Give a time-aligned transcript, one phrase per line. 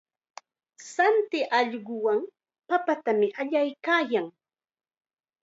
[0.93, 2.19] Shanti ayllunwan
[2.67, 4.27] papatam allaykaayan.